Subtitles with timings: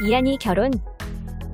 [0.00, 0.70] 이한이 결혼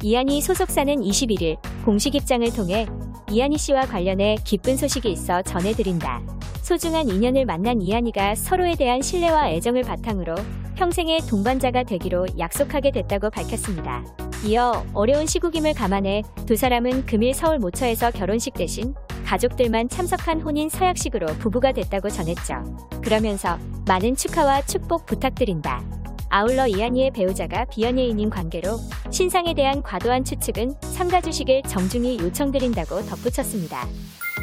[0.02, 2.86] 이한이 소속사는 21일 공식 입장을 통해
[3.30, 6.20] 이한이 씨와 관련해 기쁜 소식이 있어 전해드린다.
[6.60, 10.34] 소중한 인연을 만난 이한이가 서로에 대한 신뢰와 애정을 바탕으로
[10.76, 14.04] 평생의 동반자가 되기로 약속하게 됐다고 밝혔습니다.
[14.44, 21.28] 이어 어려운 시국임을 감안해 두 사람은 금일 서울 모처에서 결혼식 대신 가족들만 참석한 혼인 서약식으로
[21.38, 22.62] 부부가 됐다고 전했죠.
[23.02, 26.03] 그러면서 많은 축하와 축복 부탁드린다.
[26.36, 28.70] 아울러 이한이의 배우자가 비연예인인 관계로
[29.12, 33.86] 신상에 대한 과도한 추측은 삼가주식을 정중히 요청드린다고 덧붙였습니다.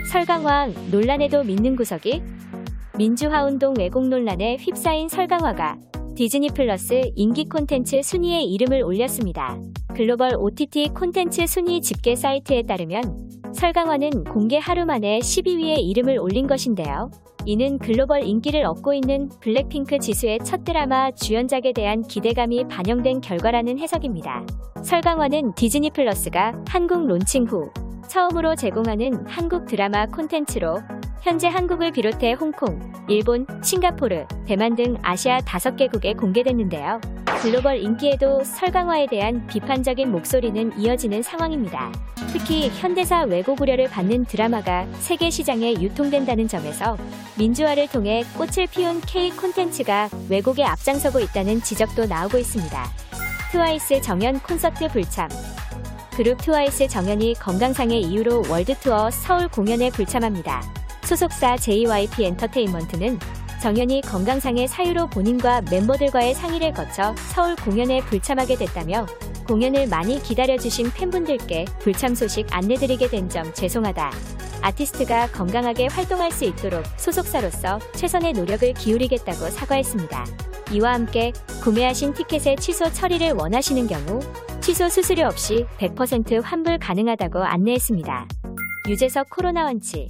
[0.09, 2.23] 설강화 논란에도 믿는 구석이
[2.98, 5.80] 민주화 운동 왜곡 논란에 휩싸인 설강화가
[6.16, 9.60] 디즈니 플러스 인기 콘텐츠 순위에 이름을 올렸습니다.
[9.94, 17.12] 글로벌 OTT 콘텐츠 순위 집계 사이트에 따르면 설강화는 공개 하루 만에 12위에 이름을 올린 것인데요.
[17.45, 24.45] 이는 글로벌 인기를 얻고 있는 블랙핑크 지수의 첫 드라마 주연작에 대한 기대감이 반영된 결과라는 해석입니다.
[24.84, 27.71] 설강화는 디즈니 플러스가 한국 론칭 후
[28.07, 30.82] 처음으로 제공하는 한국 드라마 콘텐츠로
[31.21, 36.99] 현재 한국을 비롯해 홍콩, 일본, 싱가포르, 대만 등 아시아 5개국에 공개됐는데요.
[37.42, 41.92] 글로벌 인기에도 설강화에 대한 비판적인 목소리는 이어지는 상황입니다.
[42.32, 46.98] 특히 현대사 왜곡 우려를 받는 드라마가 세계 시장에 유통된다는 점에서
[47.40, 52.86] 민주화를 통해 꽃을 피운 K 콘텐츠가 왜곡에 앞장서고 있다는 지적도 나오고 있습니다.
[53.52, 55.28] 트와이스 정연 콘서트 불참
[56.16, 60.62] 그룹 트와이스 정연이 건강상의 이유로 월드투어 서울 공연에 불참합니다.
[61.06, 63.18] 소속사 JYP 엔터테인먼트는
[63.62, 69.06] 정연이 건강상의 사유로 본인과 멤버들과의 상의를 거쳐 서울 공연에 불참하게 됐다며
[69.47, 74.12] 공연을 많이 기다려주신 팬분들께 불참 소식 안내드리게 된 점 죄송하다.
[74.63, 80.25] 아티스트가 건강하게 활동할 수 있도록 소속사로서 최선의 노력을 기울이겠다고 사과했습니다.
[80.73, 81.31] 이와 함께
[81.63, 84.19] 구매하신 티켓의 취소 처리를 원하시는 경우
[84.59, 88.28] 취소 수수료 없이 100% 환불 가능하다고 안내했습니다.
[88.89, 90.09] 유재석 코로나 완치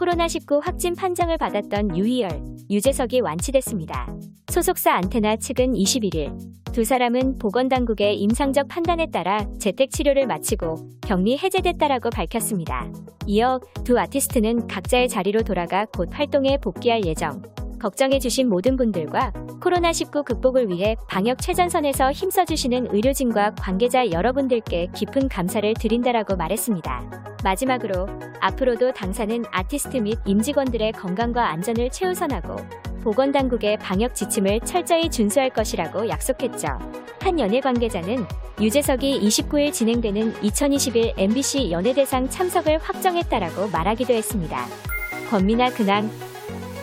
[0.00, 2.30] 코로나19 확진 판정을 받았던 유희열,
[2.70, 4.10] 유재석이 완치됐습니다.
[4.50, 6.36] 소속사 안테나 측은 21일
[6.72, 12.90] 두 사람은 보건당국의 임상적 판단에 따라 재택치료를 마치고 격리 해제됐다라고 밝혔습니다.
[13.26, 17.42] 이어 두 아티스트는 각자의 자리로 돌아가 곧 활동에 복귀할 예정.
[17.80, 26.36] 걱정해주신 모든 분들과 코로나19 극복을 위해 방역 최전선에서 힘써주시는 의료진과 관계자 여러분들께 깊은 감사를 드린다라고
[26.36, 27.36] 말했습니다.
[27.44, 28.06] 마지막으로
[28.40, 32.56] 앞으로도 당사는 아티스트 및 임직원들의 건강과 안전을 최우선하고
[33.02, 36.68] 보건당국의 방역 지침을 철저히 준수할 것이라고 약속했죠.
[37.20, 38.26] 한 연예 관계자는
[38.60, 44.66] 유재석이 29일 진행되는 2021 MBC 연예대상 참석을 확정했다라고 말하기도 했습니다.
[45.30, 46.10] 권미나 근황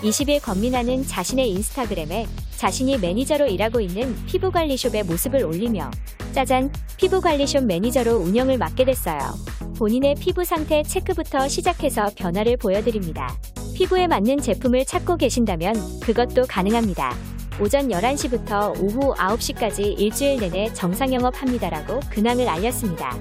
[0.01, 2.25] 20일 권민아는 자신의 인스타그램에
[2.57, 5.89] 자신이 매니저로 일하고 있는 피부관리숍의 모습을 올리며
[6.33, 9.19] 짜잔 피부관리숍 매니저로 운영을 맡게 됐어요.
[9.77, 13.35] 본인의 피부 상태 체크부터 시작해서 변화를 보여드립니다.
[13.75, 17.15] 피부에 맞는 제품을 찾고 계신다면 그것도 가능합니다.
[17.59, 23.15] 오전 11시부터 오후 9시까지 일주일 내내 정상 영업합니다라고 근황을 알렸습니다.